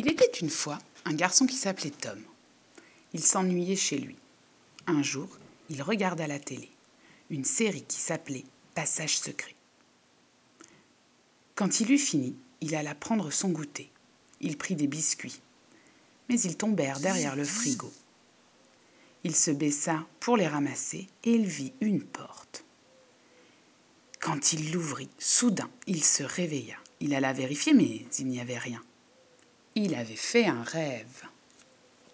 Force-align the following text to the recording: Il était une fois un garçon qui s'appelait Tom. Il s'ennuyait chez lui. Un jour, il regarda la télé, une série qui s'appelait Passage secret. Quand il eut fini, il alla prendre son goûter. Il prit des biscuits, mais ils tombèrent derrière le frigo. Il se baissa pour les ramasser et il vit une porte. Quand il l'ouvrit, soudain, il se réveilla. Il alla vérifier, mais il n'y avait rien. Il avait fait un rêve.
Il 0.00 0.08
était 0.08 0.38
une 0.40 0.48
fois 0.48 0.78
un 1.04 1.12
garçon 1.12 1.44
qui 1.44 1.56
s'appelait 1.56 1.90
Tom. 1.90 2.18
Il 3.12 3.22
s'ennuyait 3.22 3.76
chez 3.76 3.98
lui. 3.98 4.16
Un 4.86 5.02
jour, 5.02 5.28
il 5.68 5.82
regarda 5.82 6.26
la 6.26 6.38
télé, 6.38 6.70
une 7.28 7.44
série 7.44 7.84
qui 7.84 7.98
s'appelait 7.98 8.46
Passage 8.74 9.18
secret. 9.18 9.54
Quand 11.54 11.80
il 11.80 11.92
eut 11.92 11.98
fini, 11.98 12.34
il 12.62 12.74
alla 12.74 12.94
prendre 12.94 13.30
son 13.30 13.50
goûter. 13.50 13.90
Il 14.40 14.56
prit 14.56 14.74
des 14.74 14.86
biscuits, 14.86 15.42
mais 16.30 16.40
ils 16.40 16.56
tombèrent 16.56 17.00
derrière 17.00 17.36
le 17.36 17.44
frigo. 17.44 17.92
Il 19.22 19.36
se 19.36 19.50
baissa 19.50 20.06
pour 20.18 20.38
les 20.38 20.48
ramasser 20.48 21.08
et 21.24 21.32
il 21.32 21.44
vit 21.44 21.74
une 21.82 22.04
porte. 22.04 22.64
Quand 24.18 24.54
il 24.54 24.72
l'ouvrit, 24.72 25.10
soudain, 25.18 25.68
il 25.86 26.02
se 26.02 26.22
réveilla. 26.22 26.78
Il 27.00 27.14
alla 27.14 27.34
vérifier, 27.34 27.74
mais 27.74 28.06
il 28.18 28.28
n'y 28.28 28.40
avait 28.40 28.56
rien. 28.56 28.82
Il 29.74 29.94
avait 29.94 30.16
fait 30.16 30.46
un 30.46 30.62
rêve. 30.62 31.22